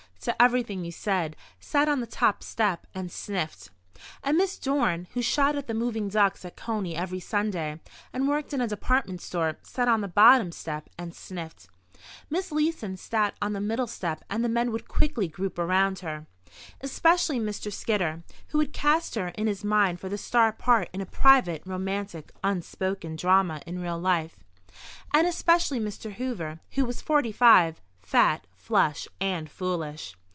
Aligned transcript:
to 0.21 0.39
everything 0.39 0.85
you 0.85 0.91
said, 0.91 1.35
sat 1.59 1.89
on 1.89 1.99
the 1.99 2.05
top 2.05 2.43
step 2.43 2.85
and 2.93 3.11
sniffed. 3.11 3.71
And 4.23 4.37
Miss 4.37 4.59
Dorn, 4.59 5.07
who 5.15 5.21
shot 5.23 5.55
at 5.55 5.65
the 5.65 5.73
moving 5.73 6.09
ducks 6.09 6.45
at 6.45 6.55
Coney 6.55 6.95
every 6.95 7.19
Sunday 7.19 7.79
and 8.13 8.27
worked 8.27 8.53
in 8.53 8.61
a 8.61 8.67
department 8.67 9.19
store, 9.19 9.57
sat 9.63 9.87
on 9.87 10.01
the 10.01 10.07
bottom 10.07 10.51
step 10.51 10.91
and 10.95 11.15
sniffed. 11.15 11.69
Miss 12.29 12.51
Leeson 12.51 12.97
sat 12.97 13.33
on 13.41 13.53
the 13.53 13.59
middle 13.59 13.87
step 13.87 14.23
and 14.29 14.45
the 14.45 14.49
men 14.49 14.71
would 14.71 14.87
quickly 14.87 15.27
group 15.27 15.57
around 15.57 15.97
her. 16.01 16.27
Especially 16.81 17.39
Mr. 17.39 17.73
Skidder, 17.73 18.21
who 18.49 18.59
had 18.59 18.73
cast 18.73 19.15
her 19.15 19.29
in 19.29 19.47
his 19.47 19.63
mind 19.63 19.99
for 19.99 20.07
the 20.07 20.19
star 20.19 20.53
part 20.53 20.87
in 20.93 21.01
a 21.01 21.05
private, 21.07 21.63
romantic 21.65 22.31
(unspoken) 22.43 23.15
drama 23.15 23.59
in 23.65 23.81
real 23.81 23.97
life. 23.97 24.37
And 25.15 25.25
especially 25.25 25.79
Mr. 25.79 26.13
Hoover, 26.13 26.59
who 26.73 26.85
was 26.85 27.01
forty 27.01 27.31
five, 27.31 27.81
fat, 28.03 28.45
flush 28.55 29.07
and 29.19 29.49
foolish. 29.49 30.15